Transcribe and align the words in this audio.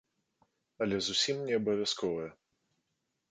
Але 0.85 0.95
зусім 1.07 1.37
не 1.49 1.53
абавязковая. 1.61 2.27